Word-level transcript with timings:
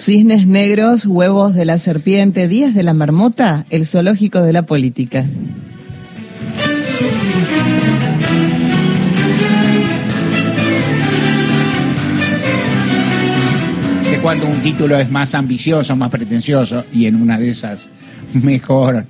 Cisnes 0.00 0.46
negros, 0.46 1.04
huevos 1.04 1.54
de 1.54 1.66
la 1.66 1.76
serpiente, 1.76 2.48
días 2.48 2.72
de 2.72 2.82
la 2.82 2.94
marmota, 2.94 3.66
el 3.68 3.84
zoológico 3.84 4.40
de 4.40 4.54
la 4.54 4.64
política. 4.64 5.26
Cuando 14.22 14.46
un 14.46 14.62
título 14.62 14.98
es 14.98 15.10
más 15.10 15.34
ambicioso, 15.34 15.94
más 15.96 16.10
pretencioso, 16.10 16.84
y 16.94 17.04
en 17.04 17.16
una 17.16 17.38
de 17.38 17.50
esas 17.50 17.90
mejor 18.32 19.04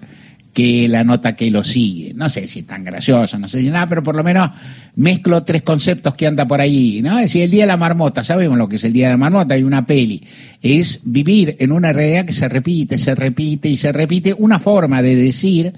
que 0.53 0.89
la 0.89 1.05
nota 1.05 1.37
que 1.37 1.51
lo 1.51 1.63
sigue. 1.63 2.13
No 2.15 2.29
sé 2.29 2.47
si 2.47 2.61
es 2.61 2.67
tan 2.67 2.85
gracioso, 2.85 3.39
no 3.39 3.49
sé 3.49 3.61
si 3.61 3.71
nada, 3.71 3.89
pero 3.89 4.03
por 4.03 4.17
lo 4.17 4.25
menos 4.25 4.51
mezclo 4.97 5.43
tres 5.45 5.63
conceptos 5.63 6.15
que 6.15 6.27
anda 6.27 6.47
por 6.47 6.61
ahí, 6.61 7.01
¿no? 7.03 7.19
Es 7.19 7.27
decir, 7.27 7.43
el 7.43 7.51
Día 7.51 7.63
de 7.63 7.69
la 7.69 7.77
Marmota, 7.77 8.25
sabemos 8.25 8.59
lo 8.59 8.69
que 8.69 8.77
es 8.77 8.85
el 8.85 8.93
Día 8.93 9.07
de 9.07 9.13
la 9.13 9.19
Marmota, 9.19 9.55
hay 9.55 9.63
una 9.63 9.87
peli, 9.87 10.23
es 10.61 11.03
vivir 11.05 11.57
en 11.61 11.73
una 11.73 11.93
realidad 11.93 12.27
que 12.27 12.33
se 12.33 12.49
repite, 12.49 12.99
se 12.99 13.15
repite 13.15 13.69
y 13.69 13.77
se 13.77 13.93
repite, 13.93 14.35
una 14.37 14.59
forma 14.59 15.03
de 15.03 15.17
decir, 15.17 15.73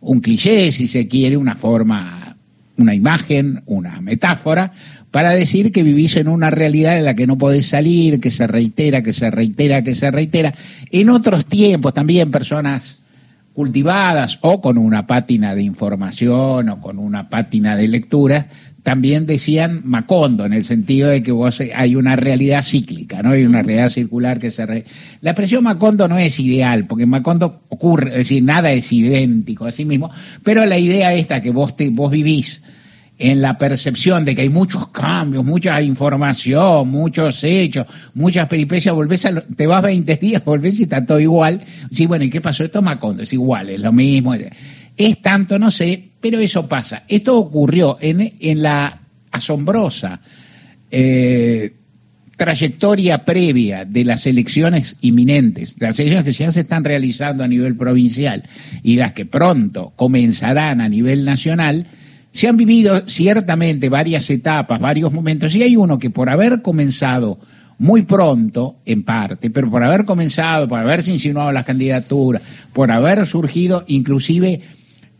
un 0.00 0.20
cliché, 0.20 0.70
si 0.72 0.88
se 0.88 1.06
quiere, 1.06 1.36
una 1.36 1.54
forma, 1.54 2.36
una 2.76 2.94
imagen, 2.94 3.62
una 3.66 4.00
metáfora, 4.00 4.72
para 5.10 5.30
decir 5.30 5.72
que 5.72 5.82
vivís 5.82 6.16
en 6.16 6.28
una 6.28 6.50
realidad 6.50 6.98
en 6.98 7.04
la 7.04 7.14
que 7.14 7.26
no 7.26 7.38
podés 7.38 7.66
salir, 7.66 8.20
que 8.20 8.30
se 8.30 8.46
reitera, 8.46 9.02
que 9.02 9.12
se 9.12 9.30
reitera, 9.30 9.82
que 9.82 9.94
se 9.94 10.10
reitera. 10.10 10.52
En 10.90 11.10
otros 11.10 11.46
tiempos 11.46 11.94
también 11.94 12.30
personas 12.30 12.98
cultivadas 13.56 14.38
o 14.42 14.60
con 14.60 14.76
una 14.76 15.06
pátina 15.06 15.54
de 15.54 15.62
información 15.62 16.68
o 16.68 16.78
con 16.78 16.98
una 16.98 17.30
pátina 17.30 17.74
de 17.74 17.88
lectura, 17.88 18.48
también 18.82 19.24
decían 19.24 19.80
Macondo, 19.82 20.44
en 20.44 20.52
el 20.52 20.66
sentido 20.66 21.08
de 21.08 21.22
que 21.22 21.32
vos 21.32 21.62
hay 21.74 21.96
una 21.96 22.16
realidad 22.16 22.60
cíclica, 22.62 23.22
¿no? 23.22 23.30
Hay 23.30 23.46
una 23.46 23.62
realidad 23.62 23.88
circular 23.88 24.38
que 24.38 24.50
se... 24.50 24.84
La 25.22 25.30
expresión 25.30 25.64
Macondo 25.64 26.06
no 26.06 26.18
es 26.18 26.38
ideal, 26.38 26.86
porque 26.86 27.06
Macondo 27.06 27.62
ocurre, 27.70 28.10
es 28.10 28.16
decir, 28.16 28.42
nada 28.42 28.72
es 28.72 28.92
idéntico 28.92 29.64
a 29.64 29.70
sí 29.70 29.86
mismo, 29.86 30.10
pero 30.44 30.66
la 30.66 30.76
idea 30.76 31.14
esta 31.14 31.40
que 31.40 31.50
vos, 31.50 31.76
te, 31.76 31.88
vos 31.88 32.10
vivís 32.12 32.62
en 33.18 33.40
la 33.40 33.56
percepción 33.56 34.24
de 34.24 34.34
que 34.34 34.42
hay 34.42 34.48
muchos 34.48 34.88
cambios, 34.88 35.44
mucha 35.44 35.80
información, 35.80 36.88
muchos 36.88 37.42
hechos, 37.44 37.86
muchas 38.14 38.46
peripecias, 38.48 38.94
volvés 38.94 39.24
a, 39.24 39.40
te 39.40 39.66
vas 39.66 39.82
20 39.82 40.16
días, 40.16 40.44
volvés 40.44 40.78
y 40.80 40.84
está 40.84 41.04
todo 41.04 41.20
igual. 41.20 41.60
Sí, 41.90 42.06
bueno, 42.06 42.24
¿y 42.24 42.30
qué 42.30 42.40
pasó? 42.40 42.64
Esto 42.64 42.82
Macondo 42.82 43.22
es 43.22 43.32
igual, 43.32 43.70
es 43.70 43.80
lo 43.80 43.92
mismo. 43.92 44.34
Es 44.96 45.22
tanto, 45.22 45.58
no 45.58 45.70
sé, 45.70 46.08
pero 46.20 46.38
eso 46.38 46.68
pasa. 46.68 47.04
Esto 47.08 47.38
ocurrió 47.38 47.96
en, 48.00 48.32
en 48.38 48.62
la 48.62 49.00
asombrosa 49.30 50.20
eh, 50.90 51.74
trayectoria 52.36 53.24
previa 53.24 53.84
de 53.84 54.04
las 54.04 54.26
elecciones 54.26 54.96
inminentes, 55.00 55.74
las 55.78 55.98
elecciones 55.98 56.24
que 56.24 56.44
ya 56.44 56.52
se 56.52 56.60
están 56.60 56.84
realizando 56.84 57.42
a 57.42 57.48
nivel 57.48 57.76
provincial 57.76 58.42
y 58.82 58.96
las 58.96 59.14
que 59.14 59.24
pronto 59.24 59.92
comenzarán 59.96 60.82
a 60.82 60.88
nivel 60.88 61.24
nacional, 61.24 61.86
se 62.36 62.48
han 62.48 62.58
vivido 62.58 63.00
ciertamente 63.06 63.88
varias 63.88 64.28
etapas, 64.28 64.78
varios 64.78 65.10
momentos, 65.10 65.56
y 65.56 65.62
hay 65.62 65.74
uno 65.74 65.98
que 65.98 66.10
por 66.10 66.28
haber 66.28 66.60
comenzado 66.60 67.38
muy 67.78 68.02
pronto, 68.02 68.76
en 68.84 69.04
parte, 69.04 69.48
pero 69.48 69.70
por 69.70 69.82
haber 69.82 70.04
comenzado, 70.04 70.68
por 70.68 70.78
haberse 70.78 71.14
insinuado 71.14 71.50
las 71.50 71.64
candidaturas, 71.64 72.42
por 72.74 72.92
haber 72.92 73.24
surgido 73.24 73.84
inclusive 73.86 74.60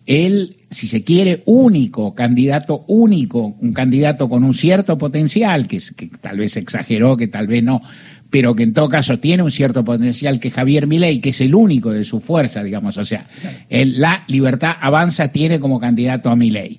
el, 0.05 0.59
si 0.71 0.89
se 0.89 1.05
quiere, 1.05 1.43
único 1.47 2.15
candidato 2.15 2.85
único, 2.87 3.57
un 3.63 3.73
candidato 3.73 4.29
con 4.29 4.45
un 4.45 4.53
cierto 4.53 4.99
potencial, 4.99 5.67
que, 5.67 5.79
que 5.97 6.09
tal 6.21 6.37
vez 6.37 6.59
exageró, 6.59 7.17
que 7.17 7.29
tal 7.29 7.47
vez 7.47 7.65
no, 7.65 7.81
pero 8.29 8.55
que 8.55 8.65
en 8.65 8.75
todo 8.75 8.91
caso 8.91 9.19
tiene 9.21 9.43
un 9.43 9.51
cierto 9.51 9.87
potencial 9.87 10.39
que 10.39 10.51
Javier 10.51 10.87
Milei, 10.87 11.23
que 11.23 11.31
es 11.31 11.41
el 11.41 11.55
único 11.55 11.93
de 11.93 12.05
su 12.05 12.21
fuerza, 12.21 12.63
digamos, 12.63 12.99
o 12.99 13.05
sea, 13.05 13.27
el, 13.71 14.03
la 14.03 14.25
libertad 14.29 14.73
avanza 14.79 15.29
tiene 15.33 15.59
como 15.61 15.81
candidato 15.81 16.29
a 16.29 16.37
Milei. 16.37 16.79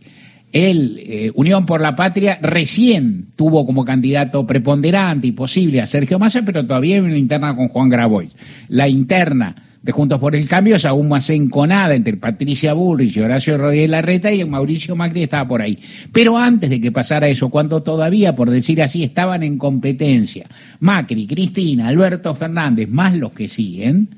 El 0.51 0.99
eh, 0.99 1.31
Unión 1.35 1.65
por 1.65 1.81
la 1.81 1.95
Patria 1.95 2.39
recién 2.41 3.27
tuvo 3.35 3.65
como 3.65 3.83
candidato 3.83 4.47
preponderante 4.47 5.27
y 5.27 5.31
posible 5.33 5.81
a 5.81 5.85
Sergio 5.85 6.19
Massa, 6.19 6.41
pero 6.43 6.65
todavía 6.65 6.95
hay 6.95 7.01
una 7.01 7.17
interna 7.17 7.55
con 7.55 7.67
Juan 7.67 7.89
Grabois. 7.89 8.31
La 8.69 8.87
interna 8.87 9.55
de 9.81 9.91
Juntos 9.91 10.19
por 10.19 10.35
el 10.35 10.47
Cambio 10.47 10.75
es 10.75 10.85
aún 10.85 11.09
más 11.09 11.29
enconada 11.29 11.95
entre 11.95 12.17
Patricia 12.17 12.73
Bullrich 12.73 13.17
y 13.17 13.19
Horacio 13.21 13.57
Rodríguez 13.57 13.89
Larreta 13.89 14.31
y 14.31 14.43
Mauricio 14.43 14.95
Macri 14.95 15.23
estaba 15.23 15.47
por 15.47 15.61
ahí. 15.61 15.79
Pero 16.11 16.37
antes 16.37 16.69
de 16.69 16.81
que 16.81 16.91
pasara 16.91 17.27
eso, 17.27 17.49
cuando 17.49 17.83
todavía, 17.83 18.35
por 18.35 18.49
decir 18.49 18.81
así, 18.81 19.03
estaban 19.03 19.43
en 19.43 19.57
competencia 19.57 20.47
Macri, 20.79 21.27
Cristina, 21.27 21.87
Alberto 21.87 22.33
Fernández, 22.35 22.89
más 22.89 23.15
los 23.15 23.33
que 23.33 23.47
siguen, 23.47 24.09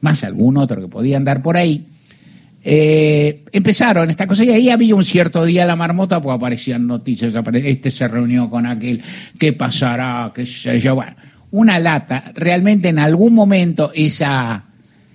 más 0.00 0.22
algún 0.22 0.56
otro 0.56 0.80
que 0.80 0.88
podía 0.88 1.16
andar 1.16 1.42
por 1.42 1.56
ahí, 1.56 1.86
eh, 2.70 3.44
empezaron 3.50 4.10
esta 4.10 4.26
cosa 4.26 4.44
y 4.44 4.50
ahí 4.50 4.68
había 4.68 4.94
un 4.94 5.02
cierto 5.02 5.42
día 5.46 5.64
la 5.64 5.74
marmota, 5.74 6.20
pues 6.20 6.36
aparecían 6.36 6.86
noticias, 6.86 7.32
este 7.64 7.90
se 7.90 8.06
reunió 8.06 8.50
con 8.50 8.66
aquel, 8.66 9.00
qué 9.38 9.54
pasará, 9.54 10.32
qué 10.34 10.44
sé 10.44 10.78
yo, 10.78 10.94
bueno, 10.94 11.16
una 11.50 11.78
lata, 11.78 12.30
realmente 12.34 12.88
en 12.90 12.98
algún 12.98 13.32
momento 13.32 13.90
esa, 13.94 14.66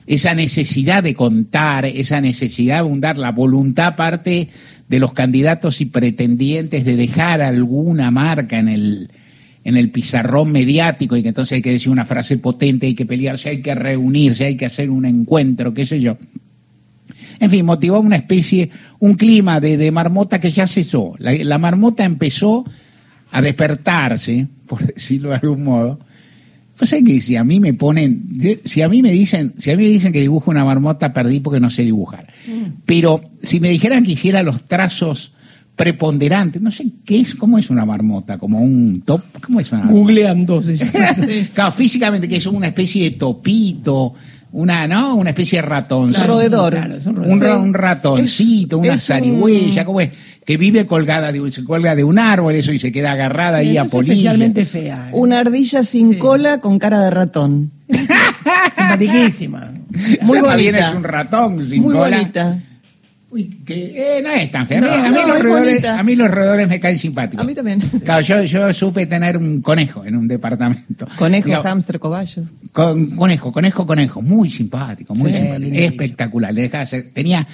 esa 0.07 0.33
necesidad 0.33 1.03
de 1.03 1.13
contar, 1.13 1.85
esa 1.85 2.21
necesidad 2.21 2.77
de 2.77 2.79
abundar, 2.79 3.19
la 3.19 3.31
voluntad 3.31 3.95
parte 3.95 4.49
de 4.89 4.99
los 4.99 5.13
candidatos 5.13 5.79
y 5.79 5.85
pretendientes 5.85 6.83
de 6.85 6.95
dejar 6.95 7.43
alguna 7.43 8.09
marca 8.09 8.57
en 8.57 8.67
el, 8.67 9.11
en 9.63 9.77
el 9.77 9.91
pizarrón 9.91 10.51
mediático 10.51 11.15
y 11.15 11.21
que 11.21 11.27
entonces 11.27 11.57
hay 11.57 11.61
que 11.61 11.73
decir 11.73 11.91
una 11.91 12.07
frase 12.07 12.39
potente, 12.39 12.87
hay 12.87 12.95
que 12.95 13.05
pelearse, 13.05 13.49
hay 13.49 13.61
que 13.61 13.75
reunirse, 13.75 14.45
hay 14.45 14.57
que 14.57 14.65
hacer 14.65 14.89
un 14.89 15.05
encuentro, 15.05 15.71
qué 15.75 15.85
sé 15.85 15.99
yo. 15.99 16.17
En 17.39 17.49
fin, 17.49 17.65
motivó 17.65 17.99
una 17.99 18.15
especie, 18.15 18.69
un 18.99 19.15
clima 19.15 19.59
de, 19.59 19.91
marmota 19.91 20.39
que 20.39 20.51
ya 20.51 20.67
cesó. 20.67 21.13
La, 21.19 21.57
marmota 21.57 22.03
empezó 22.03 22.65
a 23.31 23.41
despertarse, 23.41 24.47
por 24.67 24.85
decirlo 24.85 25.29
de 25.29 25.35
algún 25.35 25.63
modo. 25.63 25.99
Pues 26.77 26.89
sé 26.89 27.03
que 27.03 27.21
si 27.21 27.35
a 27.35 27.43
mí 27.43 27.59
me 27.59 27.73
ponen, 27.73 28.39
si 28.65 28.81
a 28.81 28.89
mí 28.89 29.03
me 29.03 29.11
dicen, 29.11 29.53
si 29.57 29.69
a 29.69 29.77
mí 29.77 29.83
me 29.83 29.89
dicen 29.89 30.11
que 30.11 30.21
dibujo 30.21 30.49
una 30.49 30.65
marmota, 30.65 31.13
perdí 31.13 31.39
porque 31.39 31.59
no 31.59 31.69
sé 31.69 31.83
dibujar. 31.83 32.27
Mm. 32.47 32.81
Pero 32.85 33.21
si 33.43 33.59
me 33.59 33.69
dijeran 33.69 34.03
que 34.03 34.13
hiciera 34.13 34.41
los 34.41 34.63
trazos 34.65 35.33
preponderantes, 35.75 36.61
no 36.61 36.71
sé 36.71 36.85
qué 37.05 37.19
es, 37.19 37.35
cómo 37.35 37.57
es 37.57 37.69
una 37.69 37.85
marmota, 37.85 38.37
como 38.37 38.59
un 38.59 39.01
top, 39.01 39.21
¿cómo 39.41 39.59
es 39.59 39.71
una 39.71 39.81
marmota? 39.81 39.99
Googleando. 39.99 40.63
claro, 41.53 41.71
físicamente 41.71 42.27
que 42.27 42.37
es 42.37 42.45
una 42.45 42.67
especie 42.67 43.03
de 43.03 43.11
topito, 43.17 44.13
una, 44.53 44.87
¿no? 44.87 45.15
Una 45.15 45.31
especie 45.31 45.59
de 45.59 45.67
ratón. 45.67 46.09
Un 46.09 46.27
roedor. 46.27 46.75
un, 47.05 47.73
ratoncito, 47.73 48.77
una 48.77 48.97
zarigüeya, 48.97 49.83
¿cómo 49.83 49.99
es? 49.99 50.11
Que 50.45 50.57
vive 50.57 50.85
colgada 50.85 51.31
de, 51.31 51.51
se 51.51 51.63
cuelga 51.63 51.95
de 51.95 52.03
un 52.03 52.19
árbol, 52.19 52.53
eso, 52.53 52.71
y 52.71 52.77
se 52.77 52.91
queda 52.91 53.13
agarrada 53.13 53.57
ahí 53.57 53.77
a. 53.77 53.83
Especialmente 53.83 54.63
fea. 54.63 55.09
¿eh? 55.09 55.11
Una 55.13 55.39
ardilla 55.39 55.83
sin 55.83 56.19
cola 56.19 56.59
con 56.59 56.77
cara 56.77 57.01
de 57.01 57.09
ratón. 57.09 57.71
Simpaticísima. 58.77 59.71
Muy 60.21 60.39
bonita. 60.39 60.79
es 60.79 60.95
un 60.95 61.03
ratón 61.03 61.65
sin 61.65 61.81
Muy 61.81 61.95
cola. 61.95 62.17
bonita. 62.17 62.59
Uy, 63.33 63.61
que 63.65 64.17
eh, 64.17 64.21
no 64.21 64.29
es 64.29 64.51
tan 64.51 64.67
fea. 64.67 64.77
a, 64.77 65.09
mí 65.09 65.17
los 65.27 65.41
roedores, 65.41 65.85
a, 65.85 66.03
mí 66.03 66.15
los 66.15 66.29
roedores, 66.29 66.69
me 66.69 66.79
caen 66.79 66.99
simpáticos. 66.99 67.43
A 67.43 67.47
mí 67.47 67.55
también. 67.55 67.79
Claro, 68.05 68.21
yo, 68.21 68.43
yo 68.43 68.71
supe 68.73 69.07
tener 69.07 69.37
un 69.37 69.63
conejo 69.63 70.05
en 70.05 70.15
un 70.15 70.27
departamento. 70.27 71.07
Conejo, 71.17 71.63
hámster, 71.63 71.99
cobayo. 71.99 72.43
Con, 72.71 73.15
conejo, 73.15 73.51
conejo, 73.51 73.87
conejo. 73.87 74.21
Muy 74.21 74.51
simpático, 74.51 75.15
muy 75.15 75.33
simpático. 75.33 75.75
Espectacular. 75.75 76.53
tenía, 77.11 77.47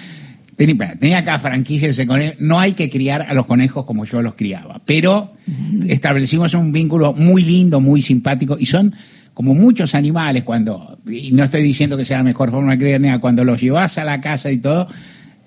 tenía, 0.58 0.96
tenía 1.00 1.18
acá 1.20 1.40
franquicia 1.40 1.88
ese 1.88 2.06
conejo. 2.06 2.36
No 2.40 2.60
hay 2.60 2.74
que 2.74 2.90
criar 2.90 3.22
a 3.22 3.34
los 3.34 3.46
conejos 3.46 3.86
como 3.86 4.04
yo 4.04 4.22
los 4.22 4.36
criaba. 4.36 4.82
Pero 4.86 5.32
establecimos 5.88 6.54
un 6.56 6.74
vínculo 6.74 7.14
muy 7.14 7.42
lindo, 7.42 7.80
muy 7.80 8.02
simpático. 8.02 8.58
Y 8.60 8.66
son 8.66 8.94
como 9.34 9.54
muchos 9.56 9.96
animales 9.96 10.44
cuando, 10.44 10.98
y 11.10 11.32
no 11.32 11.46
estoy 11.46 11.64
diciendo 11.64 11.96
que 11.96 12.04
sea 12.04 12.18
la 12.18 12.26
mejor 12.26 12.52
forma 12.52 12.76
de 12.76 12.78
criar, 12.78 13.22
cuando 13.22 13.46
los 13.46 13.62
llevas 13.62 13.98
a 13.98 14.04
la 14.04 14.20
casa 14.20 14.52
y 14.52 14.58
todo, 14.58 14.90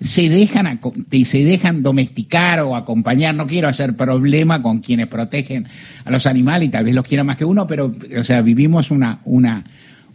se 0.03 0.29
dejan, 0.29 0.79
se 1.25 1.43
dejan 1.45 1.81
domesticar 1.81 2.59
o 2.59 2.75
acompañar. 2.75 3.33
No 3.35 3.47
quiero 3.47 3.69
hacer 3.69 3.95
problema 3.95 4.61
con 4.61 4.79
quienes 4.79 5.07
protegen 5.07 5.65
a 6.03 6.11
los 6.11 6.25
animales 6.25 6.67
y 6.67 6.71
tal 6.71 6.83
vez 6.83 6.93
los 6.93 7.07
quieran 7.07 7.25
más 7.25 7.37
que 7.37 7.45
uno, 7.45 7.65
pero, 7.65 7.93
o 8.17 8.23
sea, 8.23 8.41
vivimos 8.41 8.91
una, 8.91 9.21
una, 9.23 9.63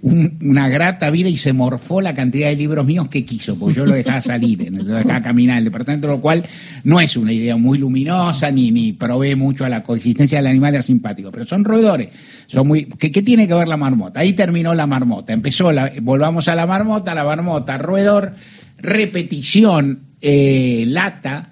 una 0.03 0.69
grata 0.69 1.11
vida 1.11 1.29
y 1.29 1.37
se 1.37 1.55
morfó 1.55 2.01
la 2.03 2.15
cantidad 2.15 2.49
de 2.49 2.57
libros 2.57 2.87
míos 2.87 3.09
que 3.09 3.25
quiso, 3.25 3.59
porque 3.59 3.77
yo 3.77 3.87
lo 3.87 3.95
dejaba 3.95 4.21
salir, 4.21 4.71
lo 4.71 4.85
dejaba 4.85 5.23
caminar 5.23 5.59
el 5.59 5.65
departamento, 5.65 6.07
lo 6.07 6.21
cual 6.21 6.45
no 6.85 7.01
es 7.01 7.17
una 7.17 7.33
idea 7.33 7.57
muy 7.57 7.79
luminosa 7.79 8.51
ni, 8.51 8.71
ni 8.71 8.93
provee 8.93 9.35
mucho 9.35 9.65
a 9.65 9.71
la 9.71 9.83
coexistencia 9.83 10.39
del 10.39 10.49
animal 10.49 10.83
simpático, 10.83 11.33
pero 11.33 11.47
son 11.47 11.65
roedores. 11.65 12.11
Son 12.47 12.67
muy, 12.67 12.85
¿qué, 12.85 13.11
¿Qué 13.11 13.23
tiene 13.23 13.49
que 13.49 13.55
ver 13.55 13.69
la 13.69 13.77
marmota? 13.77 14.21
Ahí 14.21 14.35
terminó 14.35 14.75
la 14.75 14.87
marmota, 14.87 15.33
empezó 15.33 15.73
la, 15.73 15.93
volvamos 16.03 16.49
a 16.49 16.55
la 16.55 16.67
marmota, 16.67 17.15
la 17.15 17.25
marmota, 17.25 17.77
roedor, 17.79 18.35
repetición, 18.79 20.01
eh, 20.21 20.85
lata, 20.87 21.51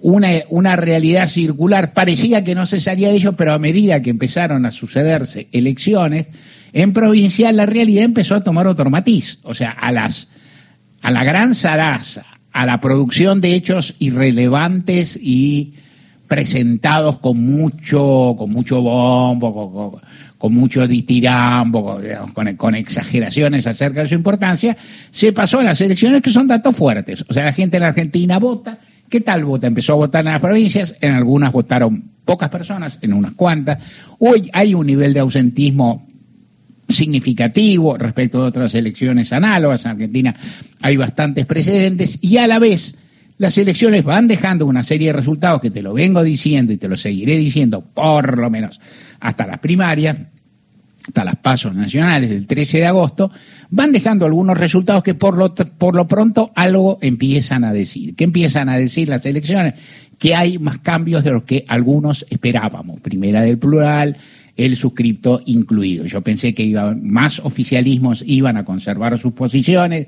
una, 0.00 0.28
una, 0.50 0.76
realidad 0.76 1.28
circular. 1.28 1.92
Parecía 1.92 2.44
que 2.44 2.54
no 2.54 2.66
se 2.66 2.80
salía 2.80 3.08
de 3.08 3.16
ello, 3.16 3.34
pero 3.34 3.52
a 3.52 3.58
medida 3.58 4.02
que 4.02 4.10
empezaron 4.10 4.66
a 4.66 4.72
sucederse 4.72 5.48
elecciones, 5.52 6.26
En 6.72 6.92
provincia 6.92 7.52
la 7.52 7.66
realidad 7.66 8.04
empezó 8.04 8.34
a 8.34 8.42
tomar 8.42 8.66
otro 8.66 8.90
matiz, 8.90 9.38
o 9.44 9.54
sea, 9.54 9.70
a 9.70 9.92
las 9.92 10.26
a 11.02 11.10
la 11.10 11.22
gran 11.22 11.54
zaraza, 11.54 12.24
a 12.50 12.64
la 12.64 12.80
producción 12.80 13.42
de 13.42 13.54
hechos 13.54 13.94
irrelevantes 13.98 15.18
y 15.20 15.74
presentados 16.28 17.18
con 17.18 17.38
mucho, 17.38 18.34
con 18.38 18.50
mucho 18.50 18.80
bombo, 18.80 19.52
con, 19.92 20.00
mucho 20.50 20.86
ditirambo, 20.86 22.00
con, 22.34 22.56
con, 22.56 22.74
exageraciones 22.74 23.66
acerca 23.66 24.02
de 24.02 24.08
su 24.08 24.14
importancia, 24.14 24.76
se 25.10 25.32
pasó 25.32 25.60
a 25.60 25.64
las 25.64 25.80
elecciones 25.80 26.22
que 26.22 26.30
son 26.30 26.46
datos 26.46 26.76
fuertes. 26.76 27.24
O 27.28 27.32
sea, 27.32 27.44
la 27.44 27.52
gente 27.52 27.76
en 27.76 27.82
la 27.82 27.88
Argentina 27.88 28.38
vota. 28.38 28.78
¿Qué 29.08 29.20
tal 29.20 29.44
vota? 29.44 29.66
Empezó 29.66 29.92
a 29.92 29.96
votar 29.96 30.24
en 30.26 30.32
las 30.32 30.40
provincias, 30.40 30.94
en 31.00 31.12
algunas 31.12 31.52
votaron 31.52 32.10
pocas 32.24 32.50
personas, 32.50 32.98
en 33.02 33.12
unas 33.12 33.32
cuantas. 33.32 33.84
Hoy 34.18 34.50
hay 34.52 34.74
un 34.74 34.86
nivel 34.86 35.12
de 35.14 35.20
ausentismo 35.20 36.06
significativo 36.88 37.96
respecto 37.96 38.42
a 38.42 38.46
otras 38.46 38.74
elecciones 38.74 39.32
análogas. 39.32 39.84
En 39.84 39.92
Argentina 39.92 40.34
hay 40.80 40.96
bastantes 40.96 41.46
precedentes 41.46 42.18
y 42.22 42.38
a 42.38 42.46
la 42.46 42.58
vez 42.58 42.96
las 43.38 43.58
elecciones 43.58 44.04
van 44.04 44.28
dejando 44.28 44.66
una 44.66 44.82
serie 44.82 45.08
de 45.08 45.14
resultados 45.14 45.60
que 45.60 45.70
te 45.70 45.82
lo 45.82 45.92
vengo 45.92 46.22
diciendo 46.22 46.72
y 46.72 46.76
te 46.76 46.88
lo 46.88 46.96
seguiré 46.96 47.36
diciendo 47.36 47.82
por 47.82 48.38
lo 48.38 48.48
menos 48.50 48.80
hasta 49.20 49.46
las 49.46 49.58
primarias, 49.58 50.16
hasta 51.06 51.24
las 51.24 51.36
pasos 51.36 51.74
nacionales 51.74 52.30
del 52.30 52.46
13 52.46 52.78
de 52.78 52.86
agosto, 52.86 53.30
van 53.70 53.92
dejando 53.92 54.24
algunos 54.24 54.56
resultados 54.56 55.02
que 55.02 55.14
por 55.14 55.36
lo, 55.36 55.54
por 55.54 55.96
lo 55.96 56.06
pronto 56.06 56.52
algo 56.54 56.98
empiezan 57.00 57.64
a 57.64 57.72
decir. 57.72 58.14
¿Qué 58.14 58.24
empiezan 58.24 58.68
a 58.68 58.78
decir 58.78 59.08
las 59.08 59.26
elecciones? 59.26 59.74
Que 60.18 60.34
hay 60.34 60.58
más 60.58 60.78
cambios 60.78 61.24
de 61.24 61.32
los 61.32 61.42
que 61.42 61.64
algunos 61.66 62.24
esperábamos. 62.30 63.00
Primera 63.00 63.42
del 63.42 63.58
plural, 63.58 64.16
el 64.56 64.76
suscripto 64.76 65.42
incluido. 65.46 66.04
Yo 66.06 66.20
pensé 66.20 66.54
que 66.54 66.62
iba, 66.62 66.94
más 66.94 67.40
oficialismos 67.40 68.22
iban 68.26 68.56
a 68.56 68.64
conservar 68.64 69.18
sus 69.18 69.32
posiciones 69.32 70.06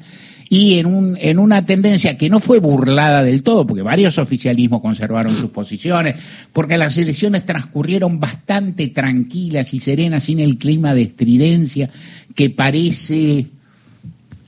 y 0.49 0.79
en, 0.79 0.87
un, 0.87 1.19
en 1.21 1.41
una 1.41 1.67
tendencia 1.67 2.17
que 2.17 2.31
no 2.31 2.39
fue 2.39 2.61
burlada 2.61 3.23
del 3.23 3.43
todo, 3.43 3.67
porque 3.67 3.83
varios 3.83 4.19
oficialismos 4.19 4.81
conservaron 4.81 5.35
sus 5.35 5.51
posiciones, 5.51 6.17
porque 6.53 6.79
las 6.79 6.97
elecciones 6.97 7.45
transcurrieron 7.45 8.21
bastante 8.21 8.89
tranquilas 8.89 9.75
y 9.75 9.81
serenas, 9.81 10.25
sin 10.25 10.39
el 10.39 10.59
clima 10.59 10.95
de 10.95 11.03
estridencia 11.03 11.91
que 12.37 12.51
parece 12.51 13.47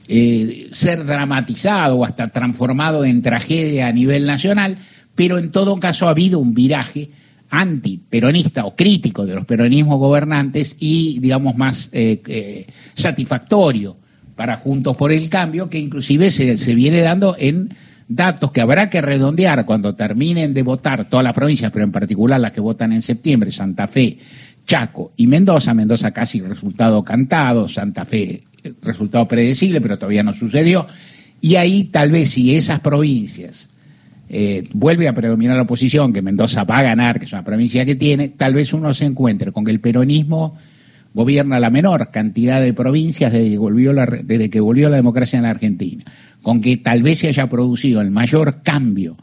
eh, 0.06 0.68
ser 0.70 1.04
dramatizado 1.04 1.96
o 1.96 2.04
hasta 2.04 2.28
transformado 2.28 3.04
en 3.04 3.20
tragedia 3.22 3.88
a 3.88 3.92
nivel 3.92 4.26
nacional, 4.26 4.78
pero 5.16 5.38
en 5.38 5.50
todo 5.50 5.80
caso 5.80 6.06
ha 6.06 6.10
habido 6.10 6.38
un 6.38 6.54
viraje 6.54 7.10
antiperonista 7.50 8.64
o 8.64 8.74
crítico 8.74 9.26
de 9.26 9.34
los 9.34 9.44
peronismos 9.44 9.98
gobernantes 9.98 10.76
y, 10.78 11.18
digamos, 11.20 11.56
más 11.56 11.88
eh, 11.92 12.22
eh, 12.26 12.66
satisfactorio 12.94 13.96
para 14.36 14.56
Juntos 14.56 14.96
por 14.96 15.12
el 15.12 15.28
Cambio, 15.28 15.68
que 15.68 15.78
inclusive 15.78 16.30
se, 16.30 16.56
se, 16.58 16.74
viene 16.74 17.00
dando 17.00 17.36
en 17.38 17.74
datos 18.06 18.52
que 18.52 18.60
habrá 18.60 18.88
que 18.88 19.00
redondear 19.00 19.66
cuando 19.66 19.94
terminen 19.94 20.54
de 20.54 20.62
votar 20.62 21.08
todas 21.08 21.24
las 21.24 21.34
provincias, 21.34 21.72
pero 21.72 21.84
en 21.84 21.92
particular 21.92 22.40
las 22.40 22.52
que 22.52 22.60
votan 22.60 22.92
en 22.92 23.02
septiembre, 23.02 23.50
Santa 23.50 23.88
Fe, 23.88 24.18
Chaco 24.66 25.12
y 25.16 25.26
Mendoza. 25.26 25.74
Mendoza 25.74 26.12
casi 26.12 26.40
resultado 26.40 27.02
cantado, 27.02 27.66
Santa 27.66 28.04
Fe 28.04 28.44
resultado 28.82 29.26
predecible, 29.28 29.80
pero 29.80 29.98
todavía 29.98 30.22
no 30.22 30.32
sucedió. 30.32 30.86
Y 31.40 31.56
ahí 31.56 31.84
tal 31.84 32.10
vez 32.10 32.30
si 32.30 32.54
esas 32.54 32.80
provincias 32.80 33.68
eh, 34.28 34.68
vuelve 34.72 35.08
a 35.08 35.14
predominar 35.14 35.56
la 35.56 35.62
oposición, 35.62 36.12
que 36.12 36.22
Mendoza 36.22 36.64
va 36.64 36.78
a 36.78 36.82
ganar, 36.82 37.18
que 37.18 37.24
es 37.24 37.32
una 37.32 37.44
provincia 37.44 37.84
que 37.84 37.94
tiene, 37.94 38.28
tal 38.28 38.54
vez 38.54 38.72
uno 38.72 38.92
se 38.92 39.04
encuentre 39.04 39.52
con 39.52 39.64
que 39.64 39.70
el 39.70 39.80
peronismo 39.80 40.56
gobierna 41.14 41.58
la 41.58 41.70
menor 41.70 42.10
cantidad 42.10 42.60
de 42.60 42.72
provincias 42.74 43.32
desde 43.32 43.50
que 43.50 43.58
volvió 43.58 43.92
la, 43.92 44.06
desde 44.06 44.50
que 44.50 44.60
volvió 44.60 44.88
la 44.88 44.96
democracia 44.96 45.38
en 45.38 45.44
la 45.44 45.50
Argentina, 45.50 46.04
con 46.42 46.60
que 46.60 46.76
tal 46.76 47.02
vez 47.02 47.18
se 47.18 47.28
haya 47.28 47.48
producido 47.48 48.00
el 48.00 48.10
mayor 48.10 48.62
cambio 48.62 49.16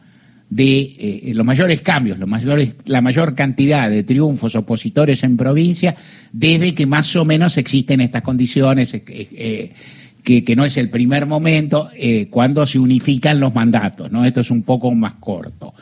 de 0.50 0.80
eh, 0.82 1.32
los 1.34 1.46
mayores 1.46 1.82
cambios, 1.82 2.20
los 2.20 2.30
mayores, 2.30 2.76
la 2.86 3.02
mayor 3.02 3.36
cantidad 3.36 3.90
de 3.90 4.04
triunfos 4.04 4.56
opositores 4.56 5.24
en 5.24 5.38
provincia 5.38 5.96
desde 6.32 6.74
que 6.74 6.86
más 6.86 7.16
o 7.16 7.26
menos 7.26 7.58
existen 7.58 8.02
estas 8.02 8.22
condiciones. 8.22 8.94
Eh, 8.94 9.72
que, 10.26 10.56
no 10.56 10.66
es 10.66 10.76
el 10.78 10.90
primer 10.90 11.28
momento 11.28 11.90
eh, 11.96 12.28
cuando 12.30 12.66
se 12.66 12.80
unifican 12.80 13.40
los 13.40 13.54
mandatos, 13.54 14.12
¿no? 14.12 14.26
Esto 14.26 14.42
es 14.42 14.50
un 14.52 14.64
poco 14.64 14.92
más 14.92 15.14
corto. 15.20 15.74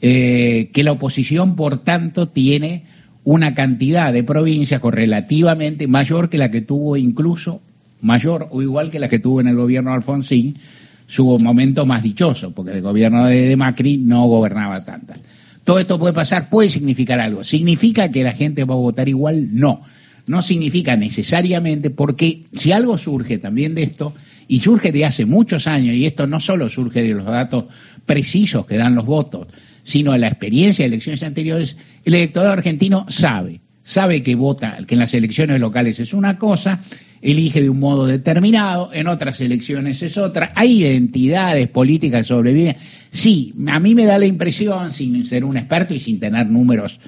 Eh, 0.00 0.70
que 0.72 0.82
la 0.82 0.92
oposición, 0.92 1.56
por 1.56 1.84
tanto, 1.84 2.28
tiene 2.28 2.84
una 3.24 3.54
cantidad 3.54 4.12
de 4.12 4.24
provincias 4.24 4.80
correlativamente 4.80 5.86
mayor 5.86 6.30
que 6.30 6.38
la 6.38 6.50
que 6.50 6.62
tuvo 6.62 6.96
incluso, 6.96 7.60
mayor 8.00 8.48
o 8.50 8.62
igual 8.62 8.90
que 8.90 8.98
la 8.98 9.08
que 9.08 9.18
tuvo 9.18 9.40
en 9.40 9.48
el 9.48 9.56
gobierno 9.56 9.90
de 9.90 9.96
Alfonsín, 9.96 10.58
su 11.06 11.38
momento 11.38 11.86
más 11.86 12.02
dichoso, 12.02 12.52
porque 12.52 12.72
el 12.72 12.82
gobierno 12.82 13.26
de 13.26 13.56
Macri 13.56 13.98
no 13.98 14.26
gobernaba 14.26 14.84
tantas. 14.84 15.20
Todo 15.64 15.78
esto 15.78 15.98
puede 15.98 16.14
pasar, 16.14 16.48
puede 16.48 16.70
significar 16.70 17.20
algo. 17.20 17.44
¿Significa 17.44 18.10
que 18.10 18.22
la 18.22 18.32
gente 18.32 18.64
va 18.64 18.74
a 18.74 18.78
votar 18.78 19.08
igual? 19.08 19.48
No 19.52 19.82
no 20.26 20.42
significa 20.42 20.96
necesariamente, 20.96 21.90
porque 21.90 22.44
si 22.52 22.72
algo 22.72 22.98
surge 22.98 23.38
también 23.38 23.74
de 23.74 23.84
esto, 23.84 24.14
y 24.48 24.60
surge 24.60 24.92
de 24.92 25.04
hace 25.04 25.24
muchos 25.24 25.66
años, 25.66 25.94
y 25.94 26.06
esto 26.06 26.26
no 26.26 26.40
solo 26.40 26.68
surge 26.68 27.02
de 27.02 27.14
los 27.14 27.26
datos 27.26 27.64
precisos 28.04 28.66
que 28.66 28.76
dan 28.76 28.94
los 28.94 29.06
votos, 29.06 29.48
sino 29.82 30.12
de 30.12 30.18
la 30.18 30.28
experiencia 30.28 30.84
de 30.84 30.88
elecciones 30.88 31.22
anteriores, 31.22 31.76
el 32.04 32.14
electorado 32.14 32.52
argentino 32.52 33.06
sabe, 33.08 33.60
sabe 33.82 34.22
que 34.22 34.34
vota, 34.34 34.78
que 34.86 34.94
en 34.94 35.00
las 35.00 35.14
elecciones 35.14 35.60
locales 35.60 35.98
es 36.00 36.12
una 36.12 36.38
cosa, 36.38 36.80
elige 37.22 37.62
de 37.62 37.70
un 37.70 37.80
modo 37.80 38.06
determinado, 38.06 38.90
en 38.92 39.08
otras 39.08 39.40
elecciones 39.40 40.02
es 40.02 40.16
otra, 40.16 40.52
hay 40.54 40.82
identidades 40.82 41.68
políticas 41.68 42.22
que 42.22 42.28
sobreviven. 42.28 42.76
Sí, 43.10 43.54
a 43.68 43.80
mí 43.80 43.94
me 43.94 44.04
da 44.04 44.18
la 44.18 44.26
impresión, 44.26 44.92
sin 44.92 45.24
ser 45.24 45.44
un 45.44 45.56
experto 45.56 45.94
y 45.94 46.00
sin 46.00 46.20
tener 46.20 46.46
números 46.48 47.00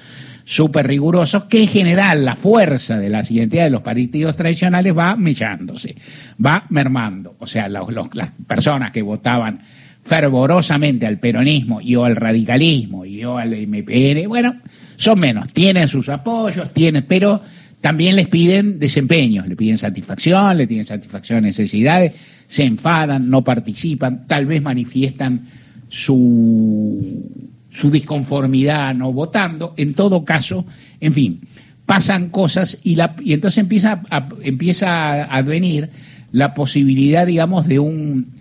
súper 0.49 0.87
rigurosos, 0.87 1.43
que 1.43 1.59
en 1.59 1.67
general 1.67 2.25
la 2.25 2.35
fuerza 2.35 2.97
de 2.97 3.07
las 3.07 3.29
identidades 3.29 3.67
de 3.67 3.75
los 3.75 3.83
partidos 3.83 4.35
tradicionales 4.35 4.97
va 4.97 5.15
mellándose, 5.15 5.95
va 6.43 6.65
mermando. 6.69 7.35
O 7.37 7.45
sea, 7.45 7.69
las 7.69 8.31
personas 8.47 8.91
que 8.91 9.03
votaban 9.03 9.61
fervorosamente 10.03 11.05
al 11.05 11.19
peronismo 11.19 11.81
y 11.81 11.95
o 11.97 12.03
al 12.03 12.15
radicalismo 12.15 13.05
y 13.05 13.23
o 13.25 13.37
al 13.37 13.51
MPN, 13.51 14.27
bueno, 14.27 14.55
son 14.95 15.19
menos, 15.19 15.53
tienen 15.53 15.87
sus 15.87 16.09
apoyos, 16.09 16.73
tienen, 16.73 17.05
pero 17.07 17.39
también 17.79 18.15
les 18.15 18.27
piden 18.27 18.79
desempeños, 18.79 19.47
le 19.47 19.55
piden 19.55 19.77
satisfacción, 19.77 20.57
le 20.57 20.65
piden 20.65 20.87
satisfacción 20.87 21.43
necesidades, 21.43 22.13
se 22.47 22.63
enfadan, 22.63 23.29
no 23.29 23.43
participan, 23.43 24.25
tal 24.25 24.47
vez 24.47 24.63
manifiestan 24.63 25.41
su 25.89 27.48
su 27.71 27.91
disconformidad 27.91 28.93
no 28.95 29.11
votando, 29.11 29.73
en 29.77 29.93
todo 29.93 30.25
caso, 30.25 30.65
en 30.99 31.13
fin, 31.13 31.41
pasan 31.85 32.29
cosas 32.29 32.79
y, 32.83 32.95
la, 32.95 33.15
y 33.19 33.33
entonces 33.33 33.59
empieza 33.59 34.01
a, 34.09 34.29
empieza 34.41 34.89
a 34.89 35.37
advenir 35.37 35.89
la 36.31 36.53
posibilidad, 36.53 37.25
digamos, 37.25 37.67
de 37.67 37.79
un 37.79 38.38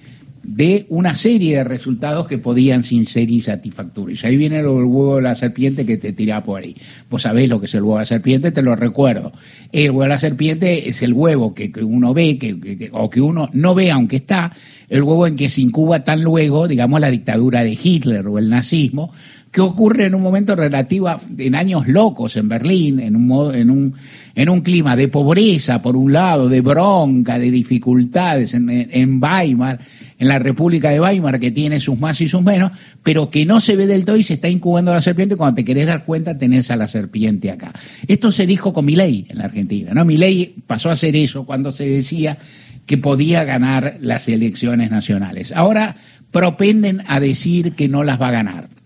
de 0.49 0.87
una 0.89 1.15
serie 1.15 1.57
de 1.57 1.65
resultados 1.65 2.27
que 2.27 2.39
podían 2.39 2.83
sin 2.83 3.05
ser 3.05 3.29
insatisfactorios. 3.29 4.25
Ahí 4.25 4.39
viene 4.39 4.61
el 4.61 4.67
huevo 4.67 5.17
de 5.17 5.23
la 5.23 5.35
serpiente 5.35 5.85
que 5.85 5.99
te 5.99 6.15
tira 6.15 6.43
por 6.43 6.63
ahí. 6.63 6.75
Vos 7.11 7.23
sabés 7.23 7.51
lo 7.51 7.61
que 7.61 7.67
es 7.67 7.75
el 7.75 7.83
huevo 7.83 7.97
de 7.97 8.01
la 8.01 8.07
serpiente, 8.07 8.51
te 8.51 8.63
lo 8.63 8.75
recuerdo. 8.75 9.31
El 9.73 9.91
huevo 9.91 10.05
de 10.05 10.09
la 10.09 10.19
serpiente 10.19 10.89
es 10.89 11.03
el 11.03 11.13
huevo 11.13 11.55
que, 11.55 11.71
uno 11.83 12.15
ve 12.15 12.39
que, 12.39 12.89
o 12.93 13.11
que 13.11 13.21
uno 13.21 13.51
no 13.53 13.75
ve 13.75 13.91
aunque 13.91 14.17
está, 14.17 14.53
el 14.89 15.03
huevo 15.03 15.27
en 15.27 15.37
que 15.37 15.51
se 15.51 15.61
incuba 15.61 16.03
tan 16.05 16.23
luego, 16.23 16.67
digamos, 16.67 16.99
la 16.99 17.11
dictadura 17.11 17.63
de 17.63 17.79
Hitler 17.81 18.27
o 18.27 18.39
el 18.39 18.49
nazismo, 18.49 19.13
que 19.51 19.61
ocurre 19.61 20.07
en 20.07 20.15
un 20.15 20.23
momento 20.23 20.55
relativo, 20.55 21.09
en 21.37 21.55
años 21.55 21.89
locos 21.89 22.37
en 22.37 22.49
Berlín, 22.49 23.01
en 23.01 23.17
un, 23.17 23.27
modo, 23.27 23.55
en 23.55 23.71
un, 23.71 23.95
en 24.35 24.49
un 24.51 24.61
clima 24.61 24.95
de 24.95 25.09
pobreza, 25.09 25.81
por 25.81 25.97
un 25.97 26.13
lado, 26.13 26.49
de 26.49 26.61
bronca, 26.61 27.39
de 27.39 27.51
dificultades 27.51 28.53
en, 28.55 28.69
en, 28.71 29.23
Weimar, 29.23 29.81
en 30.19 30.29
la 30.29 30.39
República 30.39 30.91
de 30.91 31.01
Weimar, 31.01 31.41
que 31.41 31.51
tiene 31.51 31.81
sus 31.81 31.99
más 31.99 32.21
y 32.21 32.29
sus 32.29 32.43
menos, 32.43 32.73
pero 33.03 33.31
que 33.31 33.47
no 33.47 33.61
se 33.61 33.77
ve 33.77 33.87
del 33.87 34.05
todo 34.05 34.17
y 34.17 34.25
se 34.25 34.35
está 34.35 34.49
incubando 34.49 34.93
la 34.93 35.01
serpiente, 35.01 35.37
cuando 35.37 35.57
te 35.57 35.65
querés 35.65 35.87
dar 35.87 36.05
cuenta 36.05 36.37
tenés 36.37 36.71
a 36.71 36.77
la 36.77 36.87
serpiente 36.87 37.51
acá. 37.51 37.73
Esto 38.07 38.31
se 38.31 38.47
dijo 38.47 38.75
con 38.75 38.85
Milei 38.85 39.27
en 39.31 39.39
la 39.39 39.45
Argentina, 39.45 39.93
¿no? 39.95 40.05
Milei 40.05 40.57
pasó 40.67 40.91
a 40.91 40.93
hacer 40.93 41.17
eso 41.17 41.47
cuando 41.47 41.73
se 41.73 41.89
decía 41.89 42.37
que 42.85 42.99
podía 42.99 43.45
ganar 43.45 43.97
las 44.01 44.29
elecciones 44.29 44.91
nacionales. 44.91 45.53
Ahora 45.53 45.97
propenden 46.31 47.03
a 47.07 47.21
decir 47.21 47.73
que 47.73 47.89
no 47.89 48.05
las 48.05 48.21
va 48.21 48.29
a 48.29 48.33
ganar. 48.33 48.78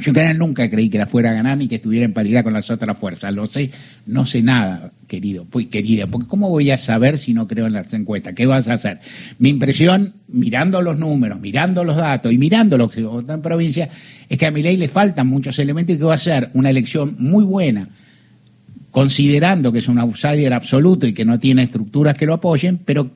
Yo 0.00 0.12
nunca 0.34 0.68
creí 0.68 0.90
que 0.90 0.98
la 0.98 1.06
fuera 1.06 1.30
a 1.30 1.32
ganar 1.32 1.56
ni 1.56 1.68
que 1.68 1.76
estuviera 1.76 2.04
en 2.04 2.12
paridad 2.12 2.44
con 2.44 2.52
las 2.52 2.70
otras 2.70 2.98
fuerzas. 2.98 3.32
Lo 3.32 3.46
sé, 3.46 3.70
no 4.06 4.26
sé 4.26 4.42
nada, 4.42 4.92
querido, 5.06 5.44
pues, 5.44 5.66
querida, 5.66 6.06
porque 6.06 6.28
¿cómo 6.28 6.50
voy 6.50 6.70
a 6.70 6.78
saber 6.78 7.16
si 7.16 7.32
no 7.32 7.48
creo 7.48 7.66
en 7.66 7.72
las 7.72 7.92
encuestas? 7.94 8.34
¿Qué 8.34 8.44
vas 8.46 8.68
a 8.68 8.74
hacer? 8.74 9.00
Mi 9.38 9.48
impresión, 9.48 10.14
mirando 10.28 10.82
los 10.82 10.98
números, 10.98 11.40
mirando 11.40 11.82
los 11.82 11.96
datos 11.96 12.32
y 12.32 12.38
mirando 12.38 12.76
lo 12.76 12.88
que 12.88 13.02
vota 13.02 13.34
en 13.34 13.42
provincia, 13.42 13.88
es 14.28 14.38
que 14.38 14.46
a 14.46 14.50
mi 14.50 14.62
ley 14.62 14.76
le 14.76 14.88
faltan 14.88 15.28
muchos 15.28 15.58
elementos 15.58 15.96
y 15.96 15.98
que 15.98 16.04
va 16.04 16.14
a 16.14 16.18
ser 16.18 16.50
una 16.54 16.70
elección 16.70 17.16
muy 17.18 17.44
buena 17.44 17.88
considerando 18.96 19.72
que 19.72 19.80
es 19.80 19.88
un 19.88 19.98
outsider 19.98 20.54
absoluto 20.54 21.06
y 21.06 21.12
que 21.12 21.26
no 21.26 21.38
tiene 21.38 21.64
estructuras 21.64 22.16
que 22.16 22.24
lo 22.24 22.32
apoyen, 22.32 22.78
pero 22.78 23.10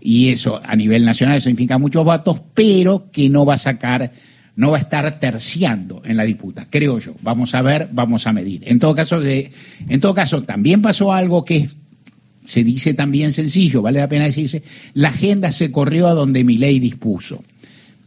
y 0.00 0.30
eso 0.30 0.60
a 0.64 0.74
nivel 0.74 1.04
nacional 1.04 1.42
significa 1.42 1.76
muchos 1.76 2.04
votos, 2.06 2.40
pero 2.54 3.10
que 3.12 3.28
no 3.28 3.44
va 3.44 3.54
a 3.54 3.58
sacar, 3.58 4.12
no 4.56 4.70
va 4.70 4.78
a 4.78 4.80
estar 4.80 5.20
terciando 5.20 6.02
en 6.04 6.16
la 6.16 6.24
disputa, 6.24 6.66
creo 6.68 6.98
yo. 6.98 7.14
Vamos 7.22 7.54
a 7.54 7.62
ver, 7.62 7.88
vamos 7.92 8.26
a 8.26 8.32
medir. 8.32 8.62
En 8.66 8.78
todo 8.78 8.94
caso, 8.94 9.20
de, 9.20 9.50
en 9.88 10.00
todo 10.00 10.14
caso, 10.14 10.42
también 10.42 10.82
pasó 10.82 11.12
algo 11.12 11.44
que 11.44 11.68
se 12.44 12.64
dice 12.64 12.94
también 12.94 13.32
sencillo, 13.32 13.82
vale 13.82 14.00
la 14.00 14.08
pena 14.08 14.24
decirse, 14.24 14.62
la 14.94 15.08
agenda 15.08 15.52
se 15.52 15.70
corrió 15.70 16.08
a 16.08 16.14
donde 16.14 16.44
mi 16.44 16.56
ley 16.56 16.80
dispuso. 16.80 17.44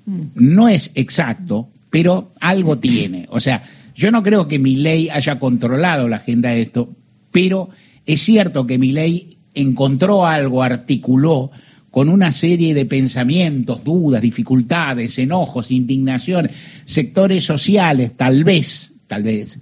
Mm. 0.06 0.22
No 0.36 0.68
es 0.68 0.92
exacto, 0.96 1.70
pero 1.90 2.34
algo 2.40 2.78
tiene. 2.80 3.26
O 3.30 3.40
sea, 3.40 3.64
yo 3.96 4.12
no 4.12 4.24
creo 4.24 4.48
que 4.48 4.60
mi 4.60 4.76
ley 4.76 5.10
haya 5.10 5.40
controlado 5.40 6.08
la 6.08 6.18
agenda 6.18 6.50
de 6.50 6.64
esto, 6.64 6.90
pero 7.32 7.70
es 8.06 8.22
cierto 8.22 8.68
que 8.68 8.78
mi 8.78 8.92
ley 8.92 9.38
encontró 9.54 10.26
algo, 10.26 10.64
articuló 10.64 11.52
con 11.94 12.10
una 12.10 12.32
serie 12.32 12.74
de 12.74 12.88
pensamientos, 12.88 13.84
dudas, 13.84 14.20
dificultades, 14.20 15.20
enojos, 15.20 15.70
indignaciones, 15.70 16.52
sectores 16.86 17.44
sociales, 17.44 18.14
tal 18.18 18.44
vez, 18.44 18.96
tal 19.06 19.22
vez, 19.22 19.62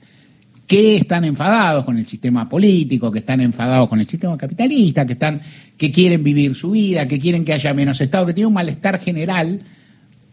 que 0.66 0.96
están 0.96 1.26
enfadados 1.26 1.84
con 1.84 1.98
el 1.98 2.08
sistema 2.08 2.48
político, 2.48 3.12
que 3.12 3.20
están 3.20 3.42
enfadados 3.42 3.90
con 3.90 4.00
el 4.00 4.08
sistema 4.08 4.38
capitalista, 4.38 5.06
que 5.06 5.12
están, 5.12 5.42
que 5.76 5.92
quieren 5.92 6.24
vivir 6.24 6.56
su 6.56 6.72
vida, 6.72 7.06
que 7.06 7.20
quieren 7.20 7.44
que 7.44 7.52
haya 7.52 7.74
menos 7.74 8.00
Estado, 8.00 8.28
que 8.28 8.34
tienen 8.34 8.48
un 8.48 8.54
malestar 8.54 8.98
general, 9.02 9.60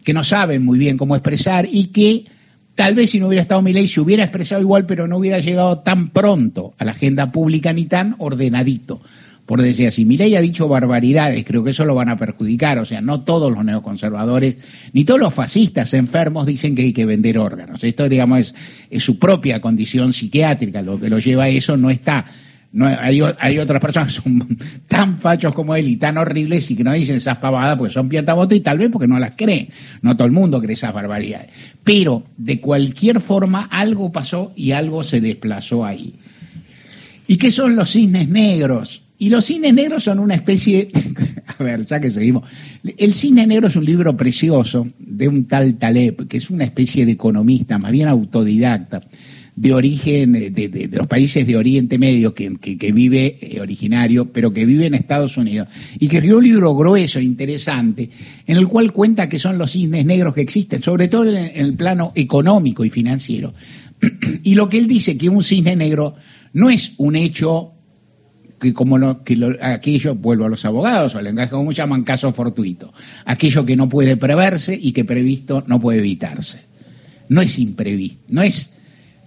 que 0.01 0.13
no 0.13 0.23
saben 0.23 0.63
muy 0.63 0.79
bien 0.79 0.95
cómo 0.95 1.17
expresar 1.17 1.67
y 1.69 1.87
que 1.87 2.23
tal 2.75 2.95
vez 2.95 3.09
si 3.09 3.19
no 3.19 3.27
hubiera 3.27 3.41
estado 3.41 3.61
mi 3.61 3.73
ley 3.73 3.89
se 3.89 3.99
hubiera 3.99 4.23
expresado 4.23 4.61
igual, 4.61 4.85
pero 4.85 5.05
no 5.05 5.17
hubiera 5.17 5.39
llegado 5.39 5.79
tan 5.79 6.11
pronto 6.11 6.75
a 6.77 6.85
la 6.85 6.91
agenda 6.91 7.29
pública 7.33 7.73
ni 7.73 7.87
tan 7.87 8.15
ordenadito 8.19 9.01
por 9.49 9.63
decir 9.63 9.87
así. 9.87 10.05
ley 10.05 10.35
ha 10.35 10.41
dicho 10.41 10.67
barbaridades, 10.67 11.43
creo 11.43 11.63
que 11.63 11.71
eso 11.71 11.83
lo 11.83 11.95
van 11.95 12.07
a 12.07 12.17
perjudicar, 12.17 12.77
o 12.77 12.85
sea, 12.85 13.01
no 13.01 13.21
todos 13.21 13.51
los 13.51 13.65
neoconservadores, 13.65 14.59
ni 14.93 15.05
todos 15.05 15.19
los 15.19 15.33
fascistas 15.33 15.95
enfermos 15.95 16.45
dicen 16.45 16.75
que 16.75 16.83
hay 16.83 16.93
que 16.93 17.03
vender 17.03 17.39
órganos. 17.39 17.83
Esto, 17.83 18.07
digamos, 18.07 18.53
es, 18.91 19.03
su 19.03 19.17
propia 19.17 19.59
condición 19.59 20.13
psiquiátrica, 20.13 20.83
lo 20.83 20.99
que 20.99 21.09
lo 21.09 21.17
lleva 21.17 21.45
a 21.45 21.49
eso 21.49 21.77
no 21.77 21.89
está. 21.89 22.27
No, 22.71 22.85
hay, 22.85 23.21
hay, 23.39 23.57
otras 23.57 23.81
personas 23.81 24.13
que 24.13 24.21
son 24.21 24.55
tan 24.87 25.17
fachos 25.17 25.55
como 25.55 25.75
él 25.75 25.87
y 25.87 25.95
tan 25.95 26.19
horribles 26.19 26.69
y 26.69 26.75
que 26.75 26.83
no 26.83 26.93
dicen 26.93 27.17
esas 27.17 27.39
pavadas 27.39 27.75
porque 27.75 27.91
son 27.91 28.07
piantabotas 28.07 28.55
y 28.55 28.61
tal 28.61 28.77
vez 28.77 28.91
porque 28.91 29.07
no 29.07 29.17
las 29.17 29.33
creen. 29.33 29.69
No 30.03 30.15
todo 30.15 30.27
el 30.27 30.31
mundo 30.31 30.61
cree 30.61 30.73
esas 30.73 30.93
barbaridades. 30.93 31.49
Pero, 31.83 32.23
de 32.37 32.61
cualquier 32.61 33.19
forma, 33.19 33.63
algo 33.71 34.11
pasó 34.11 34.53
y 34.55 34.73
algo 34.73 35.03
se 35.03 35.21
desplazó 35.21 35.83
ahí. 35.83 36.13
¿Y 37.25 37.37
qué 37.37 37.51
son 37.51 37.75
los 37.75 37.89
cisnes 37.89 38.29
negros? 38.29 39.08
Y 39.21 39.29
los 39.29 39.43
cines 39.43 39.73
negros 39.73 40.05
son 40.05 40.17
una 40.17 40.33
especie, 40.33 40.87
a 41.59 41.61
ver, 41.61 41.85
ya 41.85 41.99
que 41.99 42.09
seguimos, 42.09 42.49
el 42.97 43.13
cine 43.13 43.45
negro 43.45 43.67
es 43.67 43.75
un 43.75 43.83
libro 43.83 44.15
precioso 44.15 44.87
de 44.97 45.27
un 45.27 45.43
tal 45.43 45.77
Taleb, 45.77 46.25
que 46.29 46.37
es 46.37 46.49
una 46.49 46.63
especie 46.63 47.05
de 47.05 47.11
economista, 47.11 47.77
más 47.77 47.91
bien 47.91 48.07
autodidacta, 48.07 49.01
de 49.57 49.73
origen 49.73 50.31
de, 50.31 50.89
los 50.93 51.07
países 51.07 51.45
de 51.45 51.57
Oriente 51.57 51.97
Medio, 51.97 52.33
que, 52.33 52.49
vive 52.93 53.37
eh, 53.41 53.59
originario, 53.59 54.31
pero 54.31 54.53
que 54.53 54.65
vive 54.65 54.85
en 54.85 54.93
Estados 54.93 55.35
Unidos, 55.35 55.67
y 55.95 56.07
que 56.07 56.15
escribió 56.15 56.37
un 56.37 56.45
libro 56.45 56.73
grueso, 56.73 57.19
interesante, 57.19 58.09
en 58.47 58.55
el 58.55 58.69
cual 58.69 58.93
cuenta 58.93 59.27
que 59.27 59.37
son 59.37 59.57
los 59.57 59.73
cisnes 59.73 60.05
negros 60.05 60.33
que 60.33 60.39
existen, 60.39 60.81
sobre 60.81 61.09
todo 61.09 61.25
en 61.25 61.51
el 61.55 61.73
plano 61.73 62.13
económico 62.15 62.85
y 62.85 62.89
financiero. 62.89 63.53
Y 64.43 64.55
lo 64.55 64.69
que 64.69 64.77
él 64.77 64.87
dice 64.87 65.17
que 65.17 65.27
un 65.27 65.43
cisne 65.43 65.75
negro 65.75 66.15
no 66.53 66.69
es 66.69 66.93
un 66.95 67.17
hecho 67.17 67.73
que 68.59 68.73
como 68.73 68.97
lo, 68.97 69.23
que 69.23 69.57
aquello, 69.61 70.15
vuelvo 70.15 70.45
a 70.45 70.49
los 70.49 70.65
abogados, 70.65 71.15
o 71.15 71.17
al 71.17 71.23
lenguaje 71.23 71.51
como 71.51 71.71
llaman 71.71 72.03
caso 72.03 72.31
fortuito, 72.31 72.93
aquello 73.25 73.65
que 73.65 73.75
no 73.75 73.89
puede 73.89 74.17
preverse 74.17 74.77
y 74.79 74.91
que 74.91 75.05
previsto 75.05 75.63
no 75.67 75.79
puede 75.79 75.99
evitarse. 75.99 76.59
No 77.29 77.41
es 77.41 77.57
imprevisto, 77.59 78.23
no 78.27 78.41
es, 78.41 78.73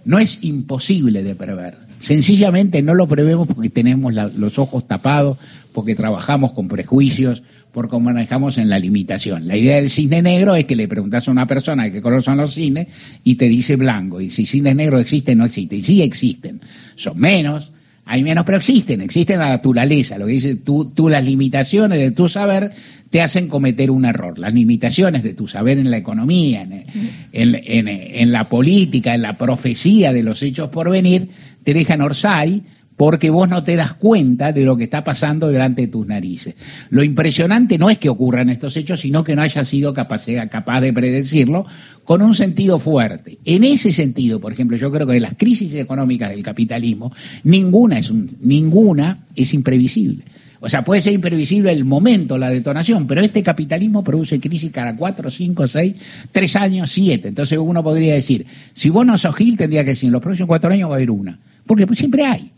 no 0.05 0.19
es 0.19 0.43
imposible 0.43 1.23
de 1.23 1.35
prever. 1.35 1.77
Sencillamente 1.99 2.81
no 2.81 2.93
lo 2.93 3.07
prevemos 3.07 3.47
porque 3.47 3.69
tenemos 3.69 4.13
los 4.13 4.59
ojos 4.59 4.87
tapados, 4.87 5.37
porque 5.71 5.95
trabajamos 5.95 6.51
con 6.51 6.67
prejuicios, 6.67 7.43
porque 7.71 7.97
manejamos 7.97 8.57
en 8.57 8.69
la 8.69 8.77
limitación. 8.77 9.47
La 9.47 9.57
idea 9.57 9.77
del 9.77 9.89
cine 9.89 10.21
negro 10.21 10.53
es 10.55 10.65
que 10.65 10.75
le 10.75 10.87
preguntas 10.87 11.27
a 11.27 11.31
una 11.31 11.47
persona 11.47 11.85
de 11.85 11.91
qué 11.91 12.01
color 12.01 12.21
son 12.21 12.37
los 12.37 12.53
cines 12.53 12.87
y 13.23 13.35
te 13.35 13.49
dice 13.49 13.77
blanco. 13.77 14.21
Y 14.21 14.29
si 14.29 14.45
cines 14.45 14.75
negros 14.75 15.01
existen, 15.01 15.39
no 15.39 15.45
existen. 15.45 15.79
Y 15.79 15.81
sí 15.81 16.01
existen. 16.01 16.61
Son 16.95 17.17
menos, 17.17 17.71
hay 18.05 18.23
menos, 18.23 18.45
pero 18.45 18.57
existen, 18.57 19.01
existen 19.01 19.39
la 19.39 19.49
naturaleza. 19.49 20.17
Lo 20.17 20.25
que 20.25 20.33
dice 20.33 20.55
tú, 20.55 20.91
tú, 20.93 21.07
las 21.07 21.23
limitaciones 21.23 21.99
de 21.99 22.11
tu 22.11 22.27
saber 22.27 22.71
te 23.09 23.21
hacen 23.21 23.47
cometer 23.47 23.91
un 23.91 24.05
error. 24.05 24.37
Las 24.39 24.53
limitaciones 24.53 25.23
de 25.23 25.33
tu 25.33 25.47
saber 25.47 25.77
en 25.77 25.89
la 25.89 25.97
economía, 25.97 26.63
en, 26.63 26.85
en, 27.31 27.87
en 27.87 28.31
la 28.31 28.49
política, 28.49 29.13
en 29.13 29.21
la 29.21 29.37
profecía 29.37 30.11
de 30.11 30.23
los 30.23 30.41
hechos 30.43 30.69
por 30.69 30.89
venir, 30.89 31.29
te 31.63 31.73
dejan 31.73 32.01
orsay 32.01 32.63
porque 32.97 33.29
vos 33.29 33.49
no 33.49 33.63
te 33.63 33.75
das 33.75 33.93
cuenta 33.93 34.51
de 34.51 34.63
lo 34.63 34.77
que 34.77 34.83
está 34.85 35.03
pasando 35.03 35.47
delante 35.47 35.83
de 35.83 35.87
tus 35.87 36.05
narices. 36.05 36.55
Lo 36.89 37.03
impresionante 37.03 37.77
no 37.77 37.89
es 37.89 37.97
que 37.97 38.09
ocurran 38.09 38.49
estos 38.49 38.77
hechos, 38.77 39.01
sino 39.01 39.23
que 39.23 39.35
no 39.35 39.41
haya 39.41 39.65
sido 39.65 39.93
capaz, 39.93 40.25
capaz 40.49 40.81
de 40.81 40.93
predecirlo 40.93 41.65
con 42.03 42.21
un 42.21 42.35
sentido 42.35 42.79
fuerte. 42.79 43.37
En 43.45 43.63
ese 43.63 43.91
sentido, 43.91 44.39
por 44.39 44.51
ejemplo, 44.51 44.77
yo 44.77 44.91
creo 44.91 45.07
que 45.07 45.13
de 45.13 45.19
las 45.19 45.35
crisis 45.37 45.73
económicas 45.75 46.29
del 46.29 46.43
capitalismo, 46.43 47.11
ninguna 47.43 47.99
es, 47.99 48.11
ninguna 48.11 49.25
es 49.35 49.53
imprevisible. 49.53 50.23
O 50.65 50.69
sea, 50.69 50.85
puede 50.85 51.01
ser 51.01 51.11
imprevisible 51.11 51.73
el 51.73 51.83
momento, 51.83 52.37
la 52.37 52.49
detonación, 52.49 53.05
pero 53.05 53.19
este 53.19 53.43
capitalismo 53.43 54.01
produce 54.01 54.39
crisis 54.39 54.71
cada 54.71 54.95
cuatro, 54.95 55.29
cinco, 55.29 55.67
seis, 55.67 55.95
tres 56.31 56.55
años, 56.55 56.89
siete. 56.89 57.27
Entonces 57.27 57.57
uno 57.57 57.83
podría 57.83 58.13
decir, 58.13 58.45
si 58.71 58.89
vos 58.89 59.05
no 59.05 59.17
sos 59.17 59.35
Gil, 59.35 59.57
tendría 59.57 59.83
que 59.83 59.89
decir, 59.89 60.07
en 60.07 60.13
los 60.13 60.21
próximos 60.21 60.47
cuatro 60.47 60.71
años 60.71 60.89
va 60.89 60.93
a 60.93 60.95
haber 60.95 61.11
una. 61.11 61.37
Porque 61.65 61.85
pues, 61.85 61.99
siempre 61.99 62.23
hay. 62.23 62.53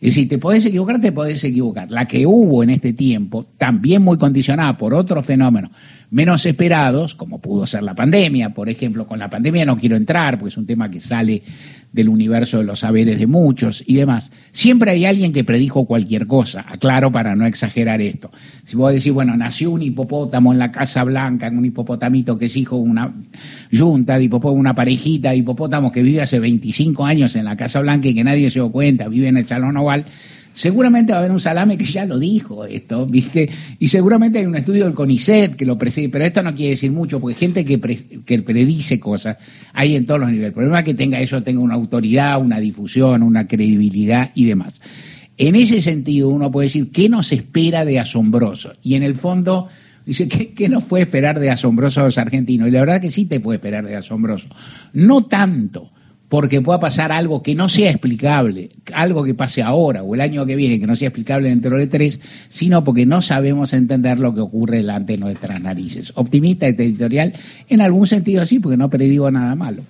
Es 0.00 0.14
decir, 0.14 0.28
te 0.28 0.38
podés 0.38 0.64
equivocar, 0.64 1.00
te 1.00 1.12
podés 1.12 1.44
equivocar. 1.44 1.90
La 1.90 2.06
que 2.06 2.26
hubo 2.26 2.62
en 2.62 2.70
este 2.70 2.94
tiempo, 2.94 3.44
también 3.58 4.02
muy 4.02 4.16
condicionada 4.16 4.78
por 4.78 4.94
otros 4.94 5.26
fenómenos 5.26 5.70
menos 6.10 6.44
esperados, 6.44 7.14
como 7.14 7.38
pudo 7.38 7.66
ser 7.66 7.82
la 7.82 7.94
pandemia, 7.94 8.52
por 8.52 8.68
ejemplo, 8.68 9.06
con 9.06 9.18
la 9.18 9.30
pandemia 9.30 9.64
no 9.64 9.76
quiero 9.76 9.96
entrar, 9.96 10.38
porque 10.38 10.50
es 10.50 10.56
un 10.56 10.66
tema 10.66 10.90
que 10.90 11.00
sale 11.00 11.42
del 11.92 12.08
universo 12.08 12.58
de 12.58 12.64
los 12.64 12.80
saberes 12.80 13.18
de 13.18 13.26
muchos 13.26 13.82
y 13.86 13.94
demás. 13.94 14.30
Siempre 14.52 14.92
hay 14.92 15.04
alguien 15.04 15.32
que 15.32 15.44
predijo 15.44 15.86
cualquier 15.86 16.26
cosa, 16.26 16.64
aclaro 16.68 17.10
para 17.10 17.34
no 17.34 17.46
exagerar 17.46 18.00
esto. 18.00 18.30
Si 18.64 18.76
vos 18.76 18.92
decís, 18.92 19.12
bueno, 19.12 19.36
nació 19.36 19.72
un 19.72 19.82
hipopótamo 19.82 20.52
en 20.52 20.58
la 20.58 20.70
Casa 20.70 21.02
Blanca, 21.04 21.48
en 21.48 21.58
un 21.58 21.64
hipopotamito 21.64 22.38
que 22.38 22.46
es 22.46 22.56
hijo 22.56 22.76
de 22.76 22.82
una 22.82 23.14
yunta 23.70 24.18
de 24.18 24.24
hipopótamo, 24.24 24.60
una 24.60 24.74
parejita 24.74 25.30
de 25.30 25.38
hipopótamos 25.38 25.92
que 25.92 26.02
vive 26.02 26.20
hace 26.20 26.38
25 26.38 27.04
años 27.04 27.34
en 27.34 27.44
la 27.44 27.56
Casa 27.56 27.80
Blanca 27.80 28.08
y 28.08 28.14
que 28.14 28.24
nadie 28.24 28.50
se 28.50 28.60
dio 28.60 28.70
cuenta, 28.70 29.08
vive 29.08 29.28
en 29.28 29.36
el 29.36 29.46
Salón 29.46 29.76
Oval, 29.76 30.04
Seguramente 30.52 31.12
va 31.12 31.18
a 31.18 31.20
haber 31.20 31.32
un 31.32 31.40
salame 31.40 31.78
que 31.78 31.84
ya 31.84 32.04
lo 32.04 32.18
dijo 32.18 32.64
esto, 32.64 33.06
¿viste? 33.06 33.48
Y 33.78 33.88
seguramente 33.88 34.40
hay 34.40 34.46
un 34.46 34.56
estudio 34.56 34.84
del 34.84 34.94
CONICET 34.94 35.54
que 35.54 35.64
lo 35.64 35.78
preside, 35.78 36.08
pero 36.08 36.24
esto 36.24 36.42
no 36.42 36.54
quiere 36.54 36.72
decir 36.72 36.90
mucho, 36.90 37.20
porque 37.20 37.36
gente 37.36 37.64
que, 37.64 37.78
predice 37.78 38.98
cosas 38.98 39.36
hay 39.72 39.94
en 39.94 40.06
todos 40.06 40.20
los 40.20 40.28
niveles. 40.28 40.48
El 40.48 40.54
problema 40.54 40.80
es 40.80 40.84
que 40.84 40.94
tenga 40.94 41.20
eso, 41.20 41.42
tenga 41.42 41.60
una 41.60 41.74
autoridad, 41.74 42.40
una 42.40 42.58
difusión, 42.58 43.22
una 43.22 43.46
credibilidad 43.46 44.32
y 44.34 44.46
demás. 44.46 44.80
En 45.38 45.54
ese 45.54 45.80
sentido, 45.80 46.28
uno 46.28 46.50
puede 46.50 46.66
decir, 46.66 46.90
¿qué 46.90 47.08
nos 47.08 47.32
espera 47.32 47.84
de 47.84 48.00
asombroso? 48.00 48.72
Y 48.82 48.96
en 48.96 49.04
el 49.04 49.14
fondo, 49.14 49.68
dice, 50.04 50.28
¿qué, 50.28 50.52
qué 50.52 50.68
nos 50.68 50.84
puede 50.84 51.04
esperar 51.04 51.38
de 51.38 51.50
asombroso 51.50 52.00
a 52.00 52.04
los 52.04 52.18
argentinos? 52.18 52.68
Y 52.68 52.72
la 52.72 52.80
verdad 52.80 53.00
que 53.00 53.10
sí 53.10 53.24
te 53.24 53.40
puede 53.40 53.56
esperar 53.56 53.86
de 53.86 53.96
asombroso. 53.96 54.48
No 54.92 55.24
tanto 55.24 55.92
porque 56.30 56.62
pueda 56.62 56.78
pasar 56.78 57.10
algo 57.10 57.42
que 57.42 57.56
no 57.56 57.68
sea 57.68 57.90
explicable, 57.90 58.70
algo 58.94 59.24
que 59.24 59.34
pase 59.34 59.62
ahora 59.62 60.04
o 60.04 60.14
el 60.14 60.20
año 60.20 60.46
que 60.46 60.54
viene 60.54 60.78
que 60.78 60.86
no 60.86 60.94
sea 60.94 61.08
explicable 61.08 61.48
dentro 61.48 61.76
de 61.76 61.88
tres, 61.88 62.20
sino 62.48 62.84
porque 62.84 63.04
no 63.04 63.20
sabemos 63.20 63.72
entender 63.72 64.20
lo 64.20 64.32
que 64.32 64.40
ocurre 64.40 64.78
delante 64.78 65.14
de 65.14 65.18
nuestras 65.18 65.60
narices. 65.60 66.12
Optimista 66.14 66.68
este 66.68 66.84
editorial, 66.84 67.34
en 67.68 67.80
algún 67.80 68.06
sentido 68.06 68.46
sí, 68.46 68.60
porque 68.60 68.76
no 68.76 68.88
predigo 68.88 69.28
nada 69.32 69.56
malo. 69.56 69.82